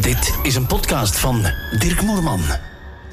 [0.00, 1.42] Dit is een podcast van
[1.78, 2.40] Dirk Moerman.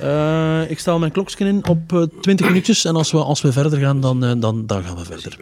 [0.02, 3.52] Uh, ik stel mijn klokje in op uh, 20 minuutjes en als we, als we
[3.52, 5.38] verder gaan, dan, uh, dan, dan gaan we verder.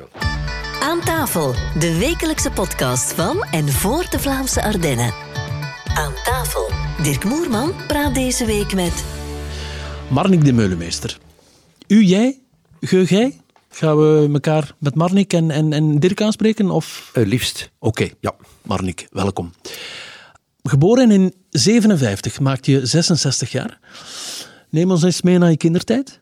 [0.82, 5.14] Aan tafel, de wekelijkse podcast van en voor de Vlaamse Ardennen.
[5.96, 6.72] Aan tafel,
[7.04, 9.04] Dirk Moerman praat deze week met...
[10.08, 11.18] Marnik de Meulemeester.
[11.88, 12.40] U, jij,
[12.82, 13.42] ge, jij?
[13.70, 16.70] Gaan we elkaar met Marnik en, en, en Dirk aanspreken?
[16.70, 17.12] Of?
[17.14, 17.72] Uh, liefst.
[17.80, 18.14] Oké, okay.
[18.20, 18.36] ja.
[18.62, 19.52] Marnik, welkom.
[20.70, 23.80] Geboren in 57, maakt je 66 jaar.
[24.70, 26.22] Neem ons eens mee naar je kindertijd.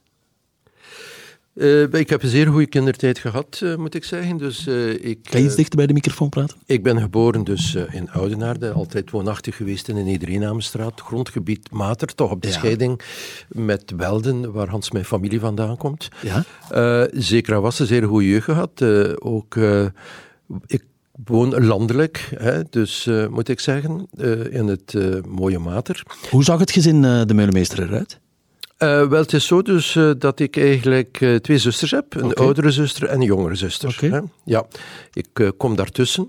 [1.53, 4.38] Uh, ik heb een zeer goede kindertijd gehad, uh, moet ik zeggen.
[4.38, 6.57] Dus, uh, ik, kan je iets dichter bij de microfoon praten?
[6.65, 11.02] Ik ben geboren dus in Oudenaarde, altijd woonachtig geweest in de Nedereenamenstraat.
[11.02, 12.53] Grondgebied Mater, toch op de ja.
[12.53, 13.02] scheiding
[13.47, 16.07] met Welden, waar Hans mijn familie vandaan komt.
[16.21, 17.09] Ja?
[17.11, 18.81] zeker was een zeer goede jeugd gehad.
[19.19, 19.55] ook,
[20.66, 20.83] ik
[21.26, 24.08] woon landelijk, hè, dus moet ik zeggen,
[24.49, 24.94] in het
[25.27, 26.03] mooie Mater.
[26.30, 28.20] Hoe zag het gezin de Meulemeester eruit?
[28.78, 32.16] Wel, het is zo dus dat ik eigenlijk twee zusters heb.
[32.16, 32.45] Een okay.
[32.45, 33.89] oudere zuster en een jongere zuster.
[33.89, 34.09] Okay.
[34.09, 34.19] Hè?
[34.44, 34.66] Ja,
[35.14, 36.28] ik kom daartussen.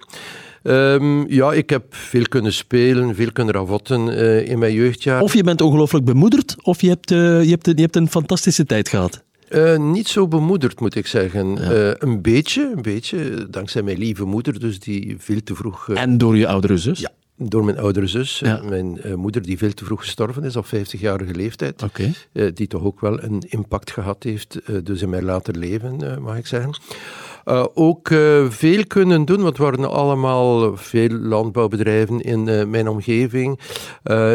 [0.62, 4.09] Um, ja, ik heb veel kunnen spelen, veel kunnen ravotten
[4.47, 5.21] in mijn jeugdjaar.
[5.21, 8.89] Of je bent ongelooflijk bemoederd, of je hebt, je hebt, je hebt een fantastische tijd
[8.89, 9.23] gehad.
[9.77, 11.55] Niet zo bemoederd, moet ik zeggen.
[11.55, 11.95] Ja.
[11.99, 15.89] een beetje, een beetje, dankzij mijn lieve moeder, dus die veel te vroeg...
[15.89, 17.01] en door je oudere zus?
[17.01, 18.61] Ja, door mijn oudere zus, ja.
[18.69, 21.83] mijn moeder die veel te vroeg gestorven is, op 50-jarige leeftijd.
[21.83, 22.15] Okay.
[22.53, 26.47] Die toch ook wel een impact gehad heeft, dus in mijn later leven, mag ik
[26.47, 26.81] zeggen.
[27.75, 28.09] Ook
[28.49, 33.61] veel kunnen doen, want er waren allemaal veel landbouwbedrijven in mijn omgeving.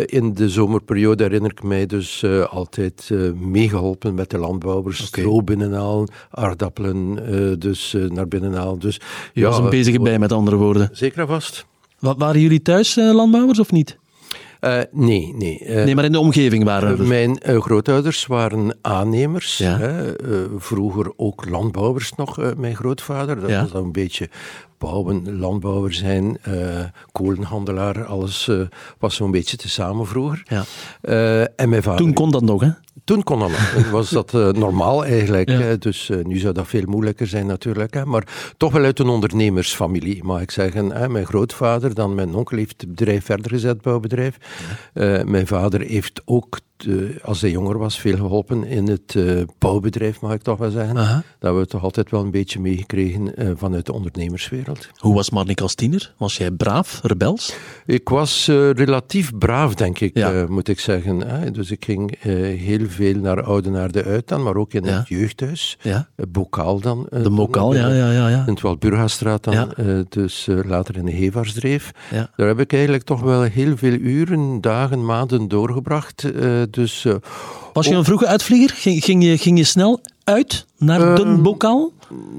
[0.06, 5.08] in de zomerperiode herinner ik mij dus altijd meegeholpen met de landbouwers.
[5.08, 5.24] Okay.
[5.24, 8.80] Stro binnenhalen, aardappelen dus naar binnen halen.
[8.80, 9.00] Dus,
[9.34, 10.90] Je ja, was een bezige bij, met andere woorden.
[10.92, 11.66] Zeker en vast.
[12.04, 13.98] Wat, waren jullie thuis uh, landbouwers of niet?
[14.64, 15.60] Uh, nee, nee.
[15.62, 17.08] Uh, nee, maar in de omgeving waren er.
[17.08, 19.58] Mijn grootouders waren aannemers.
[19.58, 20.04] Ja.
[20.58, 23.40] Vroeger ook landbouwers nog, mijn grootvader.
[23.40, 23.62] Dat ja.
[23.62, 24.30] was dan een beetje
[24.78, 26.38] bouwen, landbouwer zijn,
[27.12, 28.06] kolenhandelaar.
[28.06, 28.50] Alles
[29.00, 30.44] was zo'n beetje te samen vroeger.
[30.48, 30.64] Ja.
[31.56, 32.00] en mijn vader...
[32.00, 32.70] Toen kon dat nog, hè?
[33.04, 33.90] Toen kon dat nog.
[33.92, 35.50] was dat normaal eigenlijk.
[35.50, 35.76] Ja.
[35.76, 37.94] Dus nu zou dat veel moeilijker zijn natuurlijk.
[37.94, 38.06] Hè?
[38.06, 40.92] Maar toch wel uit een ondernemersfamilie, mag ik zeggen.
[40.92, 41.10] Hè?
[41.10, 44.38] Mijn grootvader, dan mijn onkel heeft het bedrijf verder gezet, bouwbedrijf.
[44.94, 45.24] Ja.
[45.26, 46.60] Mijn vader heeft ook
[47.22, 50.98] als hij jonger was, veel geholpen in het uh, bouwbedrijf, mag ik toch wel zeggen.
[50.98, 51.16] Aha.
[51.16, 54.90] Dat hebben we toch altijd wel een beetje meegekregen uh, vanuit de ondernemerswereld.
[54.98, 56.14] Hoe was Marnik als tiener?
[56.18, 57.56] Was jij braaf, rebels?
[57.86, 60.46] Ik was relatief braaf, denk ik, ja.
[60.50, 61.54] moet ik zeggen.
[61.54, 62.20] Dus ik ging
[62.58, 64.98] heel veel naar Oudenaarde uit dan, maar ook in ja.
[64.98, 65.78] het jeugdhuis.
[65.82, 66.08] Ja.
[66.30, 67.08] Bokaal dan.
[67.10, 68.44] de Mokaal, ja, ja, ja, ja.
[68.48, 69.74] In het Walburgastraat dan,
[70.10, 71.92] dus later in de Hevarsdreef.
[72.12, 72.30] Ja.
[72.36, 76.22] Daar heb ik eigenlijk toch wel heel veel uren, dagen, maanden doorgebracht.
[76.74, 77.16] Dus, uh,
[77.74, 78.76] Was je een vroege uitvlieger?
[78.78, 81.92] Ging, ging, je, ging je snel uit naar uh, de bokaal?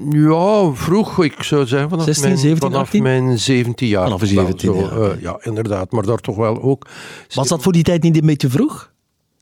[0.09, 3.03] Ja, vroeg, ik zou zeggen vanaf, 16, mijn, 17, vanaf 18?
[3.03, 4.03] mijn 17 jaar.
[4.03, 4.97] Vanaf 17 zo, jaar.
[4.97, 5.15] Okay.
[5.15, 6.87] uh, ja, inderdaad, maar daar toch wel ook.
[7.33, 8.93] Was dat voor die tijd niet een beetje vroeg?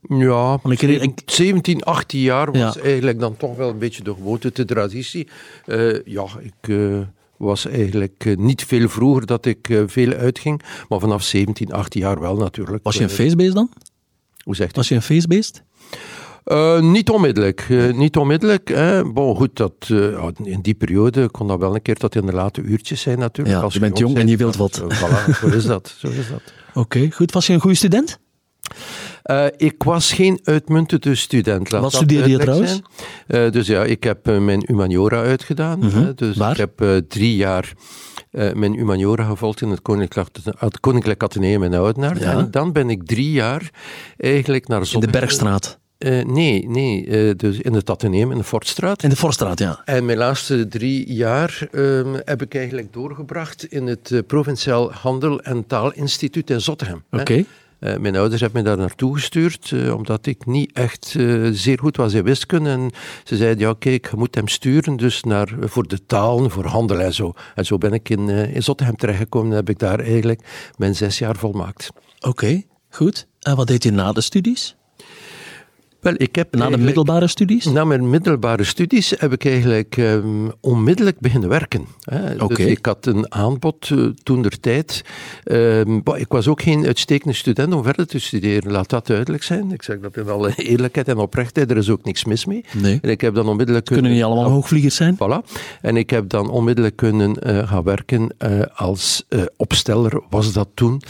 [0.08, 2.82] Ja, ik, ik, 17, 18 jaar was ja.
[2.82, 5.28] eigenlijk dan toch wel een beetje de gewoonte, de traditie.
[5.66, 6.76] Uh, ja, ik
[7.38, 12.36] was eigenlijk niet veel vroeger dat ik veel uitging, maar vanaf 17, 18 jaar wel
[12.36, 12.84] natuurlijk.
[12.84, 13.70] Was je een feestbeest dan?
[14.44, 15.64] Hoe zegt Was je een feestbeest?
[16.46, 17.66] Uh, niet onmiddellijk.
[17.70, 18.70] Uh, niet onmiddellijk.
[18.70, 19.12] Hè.
[19.12, 22.34] Bon, goed, dat, uh, in die periode kon dat wel een keer tot in de
[22.34, 23.62] late uurtjes zijn natuurlijk.
[23.62, 24.82] Ja, je bent jong en je wilt wat.
[24.82, 25.96] voilà, zo is dat.
[25.98, 26.42] Zo is dat.
[26.70, 27.32] Oké, okay, goed.
[27.32, 28.20] Was je een goede student?
[29.24, 31.72] Uh, ik was geen uitmuntende student.
[31.72, 32.82] Laat Wat studeerde je trouwens?
[33.28, 35.84] Uh, dus ja, ik heb uh, mijn humaniora uitgedaan.
[35.84, 36.12] -hmm.
[36.16, 36.52] dus Waar?
[36.52, 37.74] ik heb drie jaar
[38.32, 42.20] mijn humaniora gevolgd in het Koninklijk, het Koninklijk Atheneum in Oudenaarde.
[42.20, 42.32] Ja.
[42.32, 43.70] En dan ben ik drie jaar
[44.18, 45.80] eigenlijk naar In de Bergstraat?
[46.24, 49.04] nee, nee dus in het Atheneum, in de Fortstraat.
[49.04, 49.82] In de Fortstraat, ja.
[49.86, 55.68] En mijn laatste drie jaar um, heb ik eigenlijk doorgebracht in het Provinciaal Handel en
[55.68, 57.04] Taalinstituut in Zottegem.
[57.12, 57.22] Oké.
[57.22, 57.46] Okay.
[57.84, 61.80] Uh, mijn ouders hebben me daar naartoe gestuurd, uh, omdat ik niet echt uh, zeer
[61.80, 62.70] goed was in wiskunde.
[62.70, 62.92] En
[63.24, 67.00] ze zeiden, ja kijk, je moet hem sturen dus naar, voor de talen, voor handel
[67.00, 67.34] en zo.
[67.56, 71.18] En zo ben ik in, in Zottegem terechtgekomen en heb ik daar eigenlijk mijn zes
[71.18, 71.90] jaar volmaakt.
[72.20, 73.28] Oké, goed.
[73.40, 74.76] En wat deed je na de studies?
[76.04, 77.66] Wel, ik heb Na de middelbare studies?
[77.66, 81.86] Na mijn middelbare studies heb ik eigenlijk ehm, onmiddellijk beginnen werken.
[82.02, 82.36] Hè.
[82.48, 85.04] Dus ik had een aanbod uh, toen der tijd.
[85.44, 89.72] Ehm, ik was ook geen uitstekende student om verder te studeren, laat dat duidelijk zijn.
[89.72, 92.66] Ik zeg dat in alle eerlijkheid en oprechtheid, er is ook niks mis mee.
[92.82, 93.00] Nee.
[93.02, 95.16] En ik heb dan onmiddellijk Kunnen niet allemaal hoogvliegers zijn?
[95.16, 95.52] Voilà.
[95.82, 100.70] En ik heb dan onmiddellijk kunnen eh, gaan werken eh, als eh, opsteller, was dat
[100.74, 101.02] toen,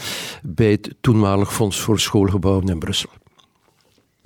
[0.42, 3.10] bij het toenmalig Fonds voor Schoolgebouwen in Brussel.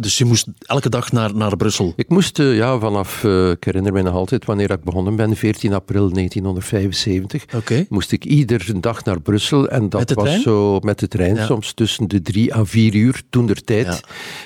[0.00, 1.92] Dus je moest elke dag naar, naar Brussel.
[1.96, 5.36] Ik moest eh, ja, vanaf, eh, ik herinner me nog altijd wanneer ik begonnen ben,
[5.36, 7.86] 14 april 1975, Oké.
[7.88, 9.68] moest ik iedere dag naar Brussel.
[9.68, 10.40] En dat was trein?
[10.40, 11.44] zo met de trein, Ja.
[11.46, 14.00] soms tussen de drie à vier uur toen der tijd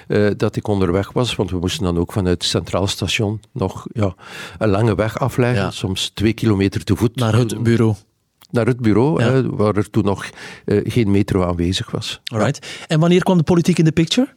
[0.09, 1.35] eh, dat ik onderweg was.
[1.37, 4.15] Want we moesten dan ook vanuit het Centraal Station nog ja,
[4.59, 5.71] een lange weg afleggen, Ja.
[5.71, 7.17] soms twee kilometer te voet.
[7.17, 7.95] Naar het bureau.
[8.51, 9.31] Naar het bureau, Ja.
[9.31, 10.31] hè, waar er toen nog
[10.67, 12.21] geen metro aanwezig was.
[12.25, 12.67] Alright.
[12.89, 14.29] En wanneer kwam de politiek in de picture?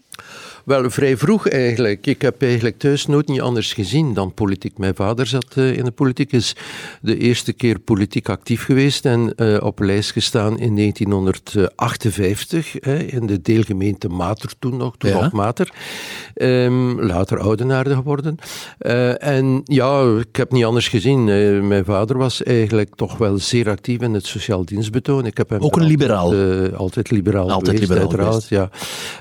[0.66, 2.08] Wel, vrij vroeg eigenlijk.
[2.08, 4.78] Ik heb eigenlijk thuis nooit niet anders gezien dan politiek.
[4.78, 6.56] Mijn vader zat eh, in de politiek, is
[7.02, 13.26] de eerste keer politiek actief geweest en eh, op lijst gestaan in 1958 hè, in
[13.26, 15.22] de deelgemeente Mater toen nog, toen Ja.
[15.22, 15.70] nog Mater.
[16.34, 18.36] Ehm, later Oudenaarde geworden.
[18.78, 21.24] Eh, en ja, ik heb niet anders gezien.
[21.68, 25.26] Mijn vader was eigenlijk toch wel zeer actief in het sociaal dienstbetoon.
[25.26, 26.24] Ik heb hem Ook een er liberaal?
[26.26, 28.70] Altijd, altijd liberaal Altijd geweest, liberaal uiteraard, ja.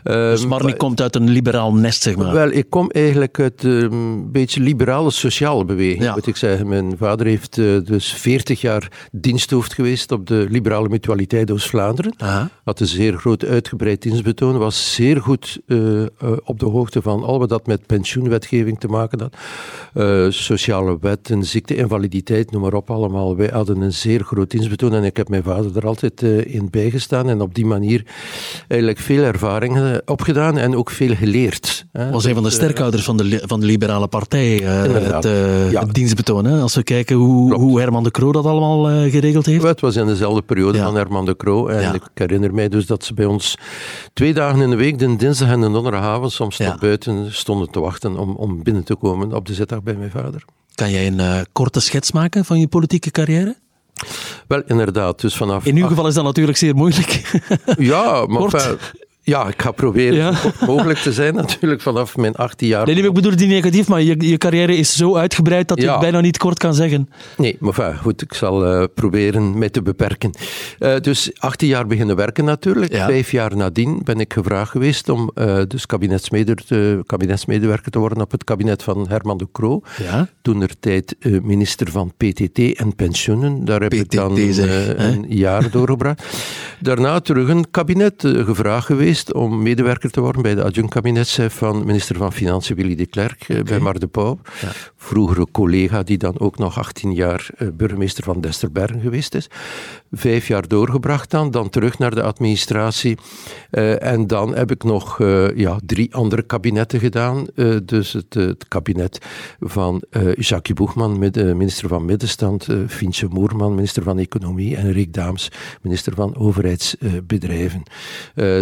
[0.02, 2.32] Dus Ehm, Marnik komt uit een liberaal nest, zeg maar.
[2.32, 6.14] wel, ik kom eigenlijk uit ehm, een beetje liberale sociale beweging, Ja.
[6.14, 6.68] moet ik zeggen.
[6.68, 12.14] Mijn vader heeft eh, dus 40 jaar diensthoofd geweest op de liberale mutualiteit Oost-Vlaanderen.
[12.64, 16.08] Had een zeer groot uitgebreid dienstbetoon, was zeer goed eh, eh,
[16.44, 19.36] op de hoogte van al wat dat met pensioenwetgeving te maken had.
[19.94, 23.36] Eh, sociale wetten, ziekte, invaliditeit, noem maar op allemaal.
[23.36, 26.68] Wij hadden een zeer groot dienstbetoon en ik heb mijn vader er altijd eh, in
[26.70, 28.04] bijgestaan en op die manier
[28.68, 31.86] eigenlijk veel ervaringen opgedaan en ook veel geleerd.
[31.92, 32.10] hè.
[32.10, 35.70] was een van de eh, sterkhouders van de, van de liberale partij, eh, het, eh,
[35.70, 35.80] Ja.
[35.80, 36.44] het dienstbetoon.
[36.44, 36.60] Hè?
[36.60, 37.62] Als we kijken hoe, Klopt.
[37.62, 39.62] hoe Herman de Croo dat allemaal geregeld heeft.
[39.62, 40.84] Het was in dezelfde periode Ja.
[40.84, 41.66] van Herman de Croo.
[41.66, 41.92] En Ja.
[41.94, 43.56] ik herinner mij dus dat ze bij ons
[44.12, 47.80] twee dagen in de week, de dinsdag en de donderdagavond, soms tot buiten stonden te
[47.80, 50.44] wachten om, om binnen te komen op de zitdag bij mijn vader.
[50.74, 53.56] Kan jij een korte schets maken van je politieke carrière?
[54.48, 55.20] Wel, inderdaad.
[55.20, 55.64] Dus vanaf...
[55.64, 57.40] In uw geval is dat natuurlijk zeer moeilijk.
[57.78, 58.76] Ja, maar
[59.26, 60.32] ja, ik ga proberen Ja.
[60.32, 62.86] zo kort mogelijk te zijn natuurlijk vanaf mijn 18 jaar.
[62.86, 65.78] nee, nee, ik bedoel het niet negatief, maar je, je carrière is zo uitgebreid dat
[65.78, 65.90] je Ja.
[65.92, 67.08] het bijna niet kort kan zeggen.
[67.36, 70.30] Nee, maar enfin, goed, ik zal eh, proberen mij te beperken.
[70.78, 72.92] Eh, dus 18 jaar beginnen werken natuurlijk.
[72.92, 73.06] Ja.
[73.06, 78.20] Vijf jaar nadien ben ik gevraagd geweest om eh, dus kabinetsmede- te- kabinetsmedewerker te worden
[78.20, 79.82] op het kabinet van Herman de Croo.
[80.02, 80.28] Ja.
[80.42, 83.64] Toen er tijd minister van PTT en pensioenen.
[83.64, 85.08] Daar heb ik PTT dan zeg, eh, hè?
[85.12, 86.24] een jaar doorgebracht.
[86.80, 92.16] Daarna terug een kabinet gevraagd geweest om medewerker te worden bij de adjunct-kabinetschef van minister
[92.16, 94.38] van Financiën Willy de Klerk eh, bij Mar de Pauw.
[94.60, 94.72] Ja.
[94.96, 99.50] Vroegere collega die dan ook nog 18 jaar eh, burgemeester van Desterbergen geweest is.
[100.14, 103.18] Vijf jaar doorgebracht dan, dan terug naar de administratie.
[103.70, 107.46] Eh, en dan heb ik nog eh, ja, drie andere kabinetten gedaan.
[107.54, 109.18] Eh, dus het, het kabinet
[109.60, 110.02] van
[110.34, 115.50] Jacques Boegman, minister van Middenstand, Fientje Moerman, minister van Economie en Rick Daams,
[115.82, 117.82] minister van Overheidsbedrijven.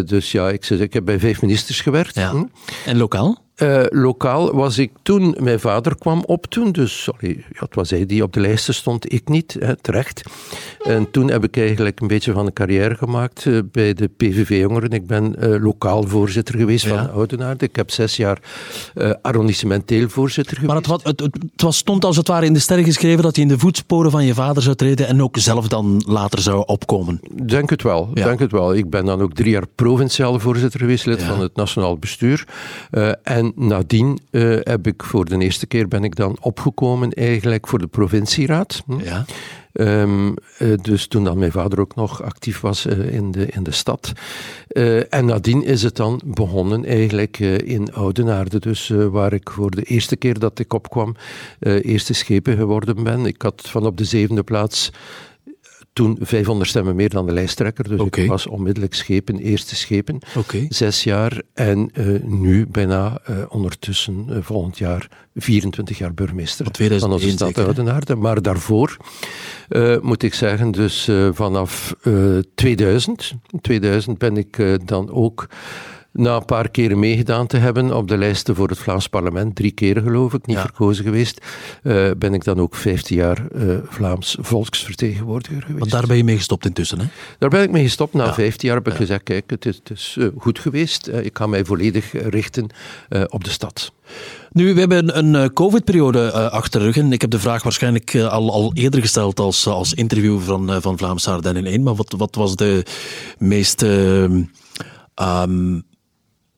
[0.04, 2.14] Dus ja, ik, zeg, ik heb bij vijf ministers gewerkt.
[2.14, 2.30] Ja.
[2.30, 2.44] Hm.
[2.86, 3.38] En lokaal?
[3.62, 7.90] Eh, lokaal was ik toen, mijn vader kwam op toen, dus sorry, ja, het was
[7.90, 10.22] hij die op de lijsten stond, ik niet, hè, terecht.
[10.82, 14.90] En toen heb ik eigenlijk een beetje van een carrière gemaakt eh, bij de PVV-jongeren.
[14.90, 16.96] Ik ben eh, lokaal voorzitter geweest Ja.
[16.96, 17.64] van Oudenaarde.
[17.64, 18.38] Ik heb zes jaar
[19.22, 20.72] arrondissementeel voorzitter geweest.
[20.72, 23.22] Maar het, was- het, het, het was, stond als het ware in de sterren geschreven
[23.22, 26.38] dat je in de voetsporen van je vader zou treden en ook zelf dan later
[26.38, 27.20] zou opkomen.
[27.46, 28.24] Denk het wel, Ja.
[28.24, 28.74] denk het wel.
[28.74, 31.26] Ik ben dan ook drie jaar provinciaal voorzitter geweest, lid Ja.
[31.26, 32.46] van het nationaal bestuur.
[32.90, 33.10] Eh,
[33.56, 37.78] en nadien eh, heb ik voor de eerste keer ben ik dan opgekomen eigenlijk voor
[37.78, 38.82] de provincieraad.
[38.86, 38.98] Hm.
[38.98, 39.24] Ja.
[39.72, 43.62] Ehm, eh, dus toen dan mijn vader ook nog actief was eh, in, de, in
[43.62, 44.12] de stad.
[44.68, 49.82] Eh, en nadien is het dan begonnen eigenlijk in Oudenaarde, dus waar ik voor de
[49.82, 51.14] eerste keer dat ik opkwam,
[51.60, 53.26] eerste schepen geworden ben.
[53.26, 54.90] Ik had van op de zevende plaats
[55.92, 60.18] toen 500 stemmen meer dan de lijsttrekker, dus ik was onmiddellijk schepen, eerste schepen.
[60.68, 66.72] Zes jaar en eh, nu bijna eh, ondertussen eh, volgend jaar 24 jaar burgemeester Van
[66.72, 67.66] 2001 van onze stad?
[67.66, 68.14] Oudenaarde.
[68.14, 68.96] Maar daarvoor
[70.00, 75.48] moet ik zeggen, dus vanaf eh 2000, 2000 ben ik dan ook
[76.12, 79.70] Na een paar keren meegedaan te hebben op de lijsten voor het Vlaams parlement, drie
[79.70, 80.62] keren geloof ik, niet Ja.
[80.62, 81.46] verkozen geweest,
[81.82, 85.78] eh, ben ik dan ook 15 jaar eh, Vlaams volksvertegenwoordiger geweest.
[85.78, 87.06] Want daar ben je mee gestopt intussen, hè?
[87.38, 88.12] Daar ben ik mee gestopt.
[88.14, 88.34] Na Ja.
[88.34, 91.06] 15 jaar heb ik gezegd, kijk, het is, het is eh, goed geweest.
[91.06, 92.66] Ik ga mij volledig richten
[93.28, 93.92] op de stad.
[94.52, 96.96] Nu, we hebben een COVID-periode achter de rug.
[96.96, 100.98] En ik heb de vraag waarschijnlijk al, al eerder gesteld als, als interview van, van
[100.98, 101.82] Vlaamse Ardennen 1.
[101.82, 102.84] Maar wat, wat was de
[103.38, 104.24] meest eh,
[105.14, 105.80] ehm,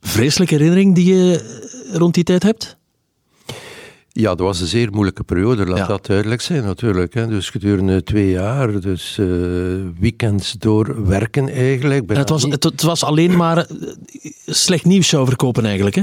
[0.08, 1.60] vreselijke herinnering die je
[1.92, 2.76] rond die tijd hebt?
[4.12, 5.86] Ja, dat was een zeer moeilijke periode, laat Ja.
[5.86, 7.14] dat duidelijk zijn natuurlijk.
[7.14, 7.26] Hè.
[7.26, 9.26] Dus gedurende twee jaar, dus eh,
[9.98, 12.10] weekends door werken eigenlijk.
[12.16, 13.66] Het, was, niet- het, het was alleen maar eh,
[14.46, 16.02] slecht nieuws zou verkopen eigenlijk, hè?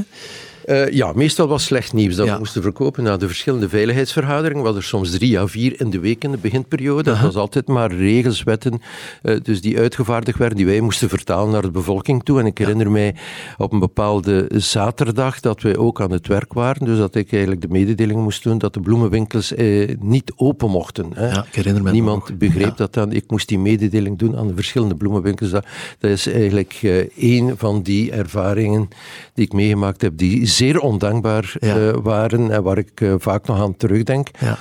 [0.65, 2.33] Eh, ja, meestal was slecht nieuws dat Ja.
[2.33, 4.57] we moesten verkopen na de verschillende veiligheidsvergaderingen.
[4.57, 7.03] We hadden er soms drie à vier in de week in de beginperiode.
[7.03, 8.81] Dat was altijd maar regels, wetten,
[9.21, 12.39] eh, dus die uitgevaardigd werden, die wij moesten vertalen naar de bevolking toe.
[12.39, 13.15] En ik herinner mij
[13.57, 17.61] op een bepaalde zaterdag dat wij ook aan het werk waren, dus dat ik eigenlijk
[17.61, 21.11] de mededeling moest doen dat de bloemenwinkels eh, niet open mochten.
[21.13, 21.27] Hè.
[21.29, 23.11] Ja, ik herinner me Niemand begreep dat dan.
[23.11, 25.49] Ik moest die mededeling doen aan de verschillende bloemenwinkels.
[25.49, 25.65] Dat,
[25.99, 26.79] dat is eigenlijk
[27.17, 28.87] één van die ervaringen
[29.33, 31.75] die ik meegemaakt heb, die zeer ondankbaar Ja.
[31.75, 34.27] eh, waren en waar ik eh, vaak nog aan terugdenk.
[34.39, 34.57] Ja.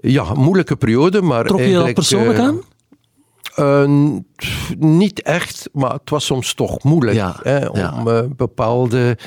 [0.00, 4.24] Ja, moeilijke periode, maar Trok je dat persoonlijk eh, aan?
[4.78, 8.26] niet echt, maar het was soms toch moeilijk Ja, hè, om ja.
[8.36, 9.18] bepaalde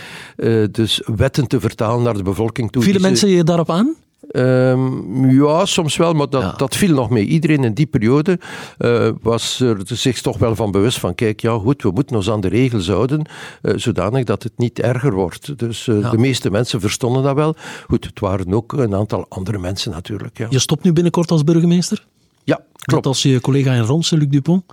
[0.71, 2.83] dus wetten te vertalen naar de bevolking toe.
[2.83, 3.95] Vielen mensen je daarop aan?
[4.29, 6.51] Ehm, ja, soms wel, maar dat, Ja.
[6.57, 7.25] dat viel nog mee.
[7.25, 8.39] Iedereen in die periode
[8.77, 12.29] eh, was er zich toch wel van bewust van, kijk, ja goed, we moeten ons
[12.29, 13.25] aan de regels houden,
[13.61, 15.59] eh, zodanig dat het niet erger wordt.
[15.59, 16.09] Dus eh, Ja.
[16.09, 17.55] de meeste mensen verstonden dat wel.
[17.87, 20.37] Goed, het waren ook een aantal andere mensen natuurlijk.
[20.37, 22.05] Ja, Je stopt nu binnenkort als burgemeester?
[22.43, 23.05] ja Net klopt.
[23.05, 24.63] als je collega in Ronsen, Luc Dupont?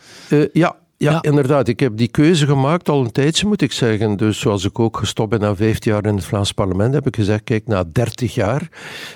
[0.52, 1.22] Ja, ja, Ja.
[1.22, 1.68] inderdaad.
[1.68, 4.16] Ik heb die keuze gemaakt al een tijdje, moet ik zeggen.
[4.16, 7.16] Dus zoals ik ook gestopt ben na 15 jaar in het Vlaams parlement, heb ik
[7.16, 8.68] gezegd, kijk, na 30 jaar,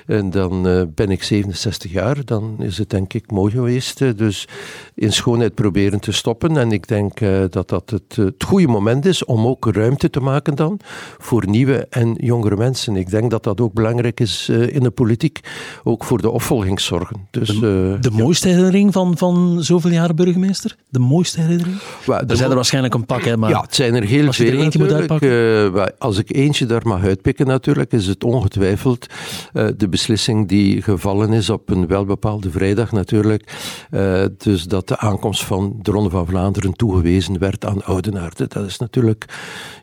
[0.06, 4.00] en dan eh, ben ik 67 jaar, dan is het denk ik mooi geweest.
[4.00, 4.48] eh, Dus
[4.94, 6.56] in schoonheid proberen te stoppen.
[6.56, 10.20] En ik denk eh, dat dat het, het goede moment is om ook ruimte te
[10.20, 10.80] maken dan
[11.18, 12.96] voor nieuwe en jongere mensen.
[12.96, 15.40] Ik denk dat dat ook belangrijk is in de politiek,
[15.84, 17.26] ook voor de opvolgingszorgen.
[17.30, 20.76] Dus, eh, De mooiste herinnering van, van zoveel jaren burgemeester?
[20.88, 21.71] De mooiste herinnering?
[22.06, 23.50] Er zijn er waarschijnlijk een pak, hè, maar...
[23.50, 25.22] Ja, het zijn er heel als er veel eentje moet natuurlijk.
[25.22, 29.06] Eh, als ik eentje daar mag uitpikken natuurlijk, is het ongetwijfeld
[29.52, 33.52] eh, de beslissing die gevallen is op een welbepaalde vrijdag natuurlijk.
[33.90, 38.46] Eh, dus dat de aankomst van de Ronde van Vlaanderen toegewezen werd aan Oudenaarde.
[38.48, 39.24] Dat is natuurlijk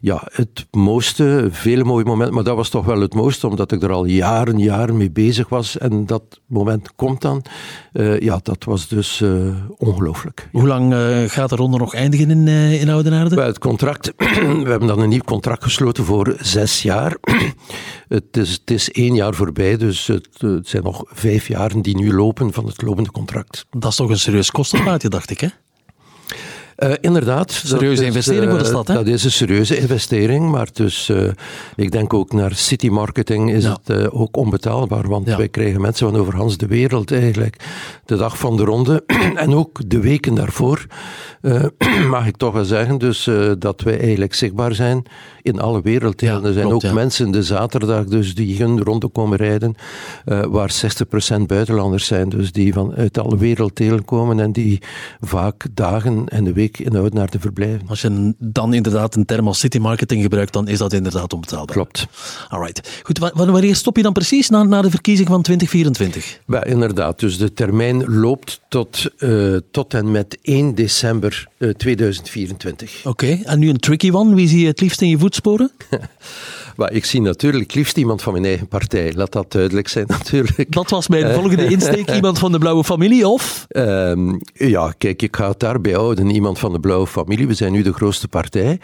[0.01, 3.83] ja, het mooiste, vele mooie momenten, maar dat was toch wel het mooiste, omdat ik
[3.83, 5.77] er al jaren, jaren mee bezig was.
[5.77, 7.43] En dat moment komt dan.
[8.19, 9.23] Ja, dat was dus
[9.77, 10.49] ongelooflijk.
[10.51, 10.95] Hoe lang
[11.27, 13.35] gaat de ronde nog eindigen in, eh in Oudenaarde?
[13.35, 17.17] Wel, het contract, we hebben dan een nieuw contract gesloten voor zes jaar.
[18.07, 21.97] het, is, het is één jaar voorbij, dus het, het zijn nog vijf jaren die
[21.97, 23.65] nu lopen van het lopende contract.
[23.69, 25.47] Dat is toch een serieus kostenplaatje, dacht ik, hè?
[26.79, 27.51] Eh, inderdaad.
[27.51, 28.93] Serieuze dat is, investering voor de eh, stad, hè?
[28.93, 31.23] Dat is een serieuze investering, maar dus, eh,
[31.75, 33.77] ik denk ook naar city marketing is Ja.
[33.83, 35.37] het ook onbetaalbaar, want Ja.
[35.37, 37.55] wij krijgen mensen van overhans de wereld eigenlijk.
[38.05, 39.03] De dag van de ronde
[39.35, 40.85] en ook de weken daarvoor,
[42.09, 45.03] mag ik toch wel zeggen, dus dat wij eigenlijk zichtbaar zijn
[45.41, 46.41] in alle werelddelen.
[46.41, 49.75] Ja, er zijn klopt, ook mensen de zaterdag dus die hun ronde komen rijden,
[50.49, 54.81] waar 60% buitenlanders zijn, dus die van uit alle werelddelen komen en die
[55.19, 57.81] vaak dagen en de week in Oudenaarde verblijven.
[57.87, 61.75] Als je dan inderdaad een term als city marketing gebruikt, dan is dat inderdaad onbetaalbaar.
[61.75, 62.07] Klopt.
[62.49, 63.01] Alright.
[63.03, 66.39] Goed, wa- wa- wanneer stop je dan precies na, na de verkiezing van 2024?
[66.47, 67.19] Ja, inderdaad.
[67.19, 73.05] Dus de termijn loopt tot, eh, tot en met 1 december eh, 2024.
[73.05, 74.35] Oké, en nu een tricky one.
[74.35, 75.71] Wie zie je het liefst in je voetsporen?
[76.79, 79.13] Maar ik zie natuurlijk liefst iemand van mijn eigen partij.
[79.13, 80.71] Laat dat duidelijk zijn, natuurlijk.
[80.71, 82.11] Dat was mijn volgende insteek.
[82.11, 83.65] Iemand van de blauwe familie of...
[83.69, 86.29] Ehm, ja, kijk, ik ga het daarbij houden.
[86.29, 87.47] Iemand van de blauwe familie.
[87.47, 88.79] We zijn nu de grootste partij.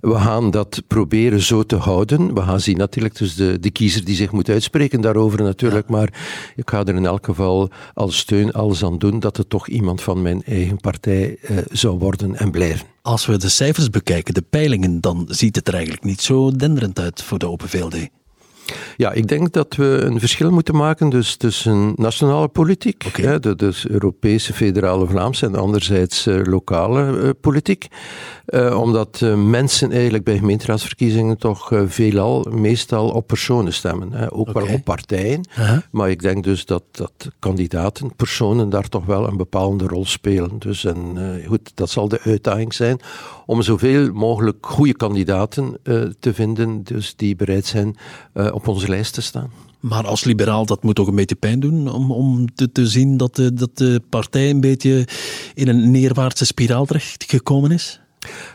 [0.00, 2.34] We gaan dat proberen zo te houden.
[2.34, 5.88] We gaan zien natuurlijk, dus de, de kiezer die zich moet uitspreken daarover natuurlijk.
[5.88, 6.08] Maar
[6.56, 10.02] ik ga er in elk geval als steun alles aan doen dat het toch iemand
[10.02, 12.95] van mijn eigen partij eh, zou worden en blijven.
[13.06, 16.98] Als we de cijfers bekijken, de peilingen, dan ziet het er eigenlijk niet zo denderend
[16.98, 18.08] uit voor de Open VLD.
[18.96, 23.56] Ja, ik denk dat we een verschil moeten maken dus tussen nationale politiek, hè, de,
[23.56, 27.86] dus Europese, federale, Vlaamse en anderzijds uh, lokale uh, politiek.
[28.46, 34.12] Uh, omdat mensen eigenlijk bij gemeenteraadsverkiezingen toch veelal, meestal op personen stemmen.
[34.12, 34.32] Hè.
[34.32, 34.64] Ook okay.
[34.64, 35.48] wel op partijen.
[35.50, 35.78] -huh.
[35.90, 40.58] Maar ik denk dus dat, dat kandidaten, personen daar toch wel een bepaalde rol spelen.
[40.58, 43.00] Dus en goed, dat zal de uitdaging zijn
[43.46, 45.78] om zoveel mogelijk goede kandidaten
[46.20, 47.96] te vinden, dus die bereid zijn
[48.56, 49.50] op onze lijst te staan.
[49.80, 53.16] Maar als liberaal, dat moet toch een beetje pijn doen om, om te, te zien
[53.16, 55.08] dat de, dat de partij een beetje
[55.54, 58.00] in een neerwaartse spiraal terecht gekomen is?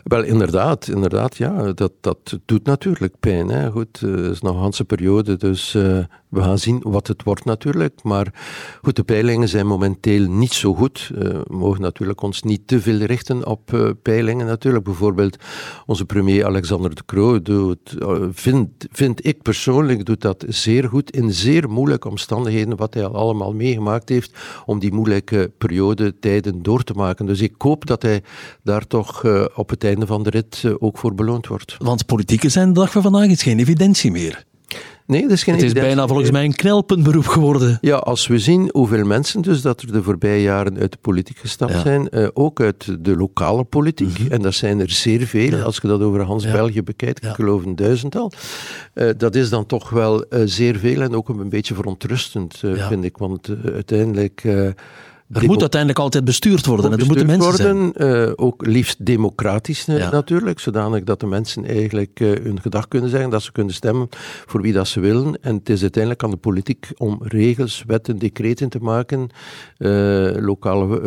[0.04, 3.48] Wel, inderdaad, inderdaad, ja, dat, dat doet natuurlijk pijn.
[3.48, 3.70] Hè.
[3.70, 5.98] Goed, het is nog een ganse periode, dus uh,
[6.28, 8.02] we gaan zien wat het wordt natuurlijk.
[8.02, 8.34] Maar
[8.82, 11.10] goed, de peilingen zijn momenteel niet zo goed.
[11.14, 14.84] Uh, we mogen natuurlijk ons niet te veel richten op peilingen natuurlijk.
[14.84, 15.36] Bijvoorbeeld
[15.86, 17.96] onze premier Alexander de Croo doet,
[18.32, 23.14] vind, vind ik persoonlijk, doet dat zeer goed in zeer moeilijke omstandigheden, wat hij al
[23.14, 27.26] allemaal meegemaakt heeft, om die moeilijke periode, tijden door te maken.
[27.26, 28.22] Dus ik hoop dat hij
[28.62, 29.24] daar toch
[29.54, 31.76] op het einde van de rit ook voor beloond wordt.
[31.78, 34.44] Want politieken zijn de dag van vandaag is geen evidentie meer.
[35.06, 37.78] Nee, dat is geen Het is bijna volgens mij een knelpuntberoep geworden.
[37.80, 41.38] Ja, als we zien hoeveel mensen dus dat er de voorbije jaren uit de politiek
[41.38, 41.80] gestapt ja.
[41.80, 44.32] zijn, uh, ook uit de lokale politiek, mm -hmm.
[44.32, 45.62] en dat zijn er zeer veel, ja.
[45.62, 46.52] als je dat over Hans ja.
[46.52, 48.32] België bekijkt, ik geloof een duizendtal,
[48.94, 53.04] uh, dat is dan toch wel uh, zeer veel en ook een beetje verontrustend, vind
[53.04, 54.44] ik, want uiteindelijk
[55.32, 56.90] er moet uiteindelijk altijd bestuurd worden.
[56.90, 60.10] Bestuurd er moeten mensen worden, uh, ook liefst democratisch ja.
[60.10, 64.08] natuurlijk, zodanig dat de mensen eigenlijk uh, hun gedag kunnen zeggen, dat ze kunnen stemmen
[64.46, 65.38] voor wie dat ze willen.
[65.40, 69.28] En het is uiteindelijk aan de politiek om regels, wetten, decreten te maken,
[69.78, 71.00] uh, lokale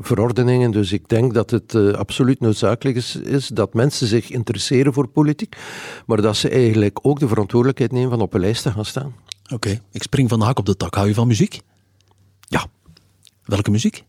[0.00, 0.70] verordeningen.
[0.70, 5.56] Dus ik denk dat het absoluut noodzakelijk is, is, dat mensen zich interesseren voor politiek,
[6.06, 9.14] maar dat ze eigenlijk ook de verantwoordelijkheid nemen van op een lijst te gaan staan.
[9.44, 9.80] Oké, okay.
[9.92, 10.94] ik spring van de hak op de tak.
[10.94, 11.60] Hou je van muziek?
[13.54, 14.04] Welke muziek?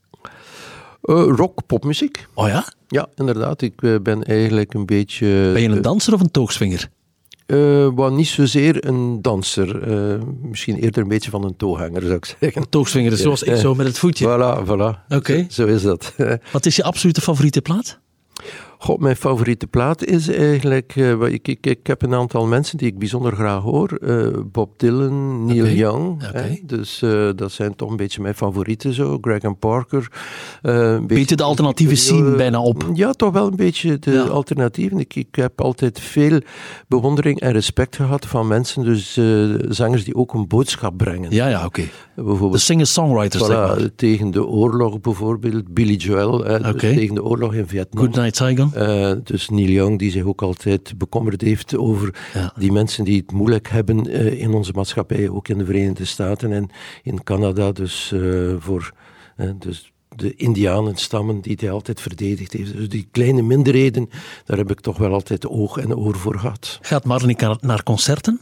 [1.04, 2.28] Uh, rock, popmuziek.
[2.34, 2.66] Oh ja?
[2.88, 3.62] Ja, inderdaad.
[3.62, 5.50] Ik uh, ben eigenlijk een beetje...
[5.54, 6.90] Ben je een danser of een toogsvinger?
[7.48, 7.58] Uh,
[7.96, 9.88] well, niet zozeer een danser.
[10.42, 12.62] misschien eerder een beetje van een toehanger, zou ik zeggen.
[12.62, 14.26] Een toogsvinger, dus zoals ik zo met het voetje.
[14.26, 15.04] Voilà, voilà.
[15.06, 15.16] Oké.
[15.16, 15.48] Okay.
[15.50, 16.14] Zo, zo, is dat.
[16.52, 18.00] Wat is je absolute favoriete plaat?
[18.78, 20.96] God, mijn favoriete plaat is eigenlijk.
[20.96, 23.98] Uh, ik, ik, ik heb een aantal mensen die ik bijzonder graag hoor.
[24.02, 25.76] Uh, Bob Dylan, Neil okay.
[25.76, 26.24] Young.
[26.30, 26.42] Okay.
[26.42, 26.60] Hè?
[26.64, 29.18] Dus uh, dat zijn toch een beetje mijn favorieten zo.
[29.22, 30.12] Greg Parker.
[30.62, 32.90] een beetje de alternatieve scene bijna op.
[32.94, 34.22] Ja, toch wel een beetje de ja.
[34.22, 35.00] alternatieven.
[35.00, 36.40] Ik, ik heb altijd veel
[36.88, 39.20] bewondering en respect gehad van mensen, dus
[39.70, 41.32] zangers die ook een boodschap brengen.
[41.32, 41.88] Ja, ja, oké.
[42.16, 42.52] Okay.
[42.52, 43.90] De singer-songwriters, voilà, zeg maar.
[43.96, 45.74] Tegen de oorlog bijvoorbeeld.
[45.74, 48.04] Billy Joel, hè, dus tegen de oorlog in Vietnam.
[48.04, 48.36] Good Night
[48.76, 52.54] Uh, dus Neil Young, die zich ook altijd bekommerd heeft over ja.
[52.58, 56.52] die mensen die het moeilijk hebben uh, in onze maatschappij, ook in de Verenigde Staten
[56.52, 56.70] en
[57.04, 57.72] in Canada.
[57.72, 58.94] Dus uh, voor
[59.60, 62.74] dus de Indianenstammen die hij altijd verdedigd heeft.
[62.74, 64.10] Dus die kleine minderheden,
[64.46, 66.80] daar heb ik toch wel altijd oog en oor voor gehad.
[66.82, 68.42] Gaat Marnik naar concerten?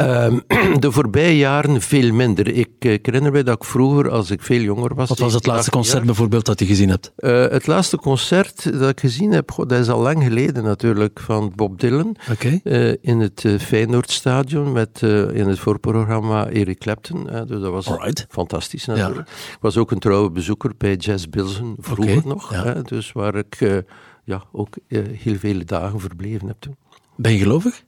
[0.00, 0.42] Um,
[0.80, 2.48] de voorbije jaren veel minder.
[2.48, 5.08] Ik, ik, herinner me dat ik vroeger, als ik veel jonger was...
[5.08, 7.12] Wat was het laatste concert jaar, bijvoorbeeld dat je gezien hebt?
[7.18, 11.20] Uh, het laatste concert dat ik gezien heb, god, dat is al lang geleden natuurlijk,
[11.20, 12.16] van Bob Dylan.
[12.30, 12.60] Okay.
[12.64, 17.24] Uh, in het uh, Feyenoordstadion met in het voorprogramma Eric Clapton.
[17.24, 18.26] dus dat was Alright.
[18.28, 19.28] fantastisch natuurlijk.
[19.28, 19.34] Ja.
[19.52, 22.30] Ik was ook een trouwe bezoeker bij Jazz Bilzen, vroeger okay.
[22.32, 22.52] nog.
[22.52, 22.74] Ja.
[22.74, 23.82] dus waar ik
[24.24, 24.76] ja, ook
[25.14, 26.76] heel vele dagen verbleven heb toen.
[27.16, 27.82] Ben je gelovig?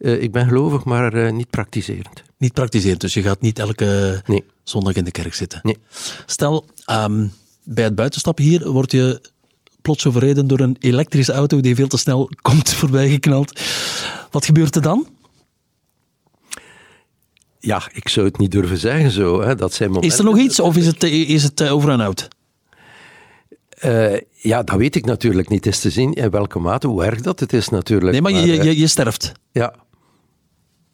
[0.00, 2.22] Uh, ik ben gelovig, maar uh, niet praktiserend.
[2.36, 4.44] Niet praktiserend, dus je gaat niet elke nee.
[4.64, 5.60] zondag in de kerk zitten.
[5.62, 5.76] Nee.
[6.26, 7.32] Stel, um,
[7.64, 9.20] bij het buitenstappen hier word je
[9.82, 13.60] plots overreden door een elektrische auto die veel te snel komt voorbijgeknald.
[14.30, 15.08] Wat gebeurt er dan?
[17.58, 19.42] Ja, ik zou het niet durven zeggen zo.
[19.42, 19.54] Hè.
[19.54, 20.12] Dat zijn momenten...
[20.12, 22.28] Is er nog iets of is het, is het over en out?
[23.84, 25.64] Uh, ja, dat weet ik natuurlijk niet.
[25.64, 28.12] Het is te zien in welke mate, hoe erg dat het is natuurlijk.
[28.12, 29.32] Nee, maar, maar je, je, je sterft.
[29.52, 29.74] Ja.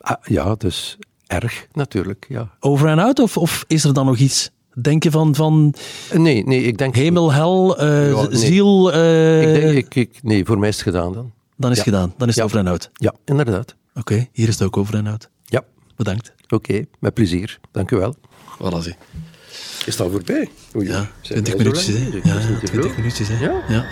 [0.07, 2.51] Ah, ja, dus erg natuurlijk, ja.
[2.61, 4.51] Over en out of, of is er dan nog iets?
[4.81, 5.75] Denk je van, van
[6.15, 8.37] nee, nee, ik denk hemel, hel, uh, ja, nee.
[8.37, 8.95] ziel?
[8.95, 9.55] Uh...
[9.55, 11.33] Ik denk, ik, ik, nee, voor mij is het gedaan dan.
[11.57, 11.93] Dan is het ja.
[11.93, 12.43] gedaan, dan is het ja.
[12.43, 12.91] over en out.
[12.93, 13.77] Ja, inderdaad.
[13.89, 15.31] Oké, okay, hier is het ook over en out.
[15.45, 15.65] Ja.
[15.97, 16.35] Bedankt.
[16.45, 17.61] Oké, okay, met plezier.
[17.71, 18.17] Dank u wel.
[18.59, 18.97] Voilà, zie.
[19.87, 20.49] Is dat voorbij?
[20.77, 21.87] Oei, ja, 20 minuutjes.
[21.87, 22.21] Hè?
[22.25, 23.29] Ja, 20 minuutjes.
[23.29, 23.45] Hè?
[23.45, 23.85] Ja?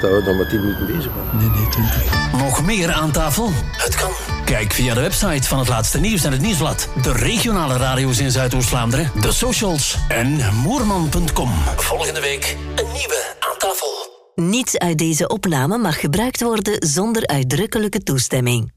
[0.00, 1.38] Dat we dan met 10 minuten bezig waren.
[1.38, 2.32] Nee, nee, 20.
[2.32, 3.50] Nog meer aan tafel?
[3.72, 4.10] Het kan.
[4.44, 6.88] Kijk via de website van het laatste nieuws en het nieuwsblad.
[7.02, 9.10] De regionale radio's in Zuidoost-Vlaanderen.
[9.20, 11.50] De socials en moerman.com.
[11.76, 13.88] Volgende week een nieuwe aan tafel.
[14.34, 18.75] Niets uit deze opname mag gebruikt worden zonder uitdrukkelijke toestemming.